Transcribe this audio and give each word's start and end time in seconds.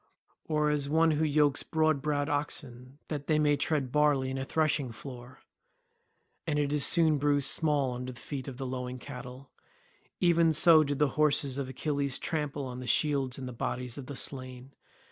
Or 0.45 0.71
as 0.71 0.89
one 0.89 1.11
who 1.11 1.23
yokes 1.23 1.61
broad 1.61 2.01
browed 2.01 2.27
oxen 2.27 2.97
that 3.07 3.27
they 3.27 3.37
may 3.37 3.55
tread 3.55 3.91
barley 3.91 4.31
in 4.31 4.39
a 4.39 4.43
threshing 4.43 4.91
floor—and 4.91 6.57
it 6.57 6.73
is 6.73 6.83
soon 6.83 7.19
bruised 7.19 7.49
small 7.51 7.93
under 7.93 8.11
the 8.11 8.19
feet 8.19 8.47
of 8.47 8.57
the 8.57 8.65
lowing 8.65 8.97
cattle—even 8.97 10.53
so 10.53 10.83
did 10.83 10.97
the 10.97 11.09
horses 11.19 11.59
of 11.59 11.69
Achilles 11.69 12.17
trample 12.17 12.65
on 12.65 12.79
the 12.79 12.87
shields 12.87 13.37
and 13.37 13.55
bodies 13.55 13.95
of 13.95 14.07
the 14.07 14.15
slain. 14.15 14.73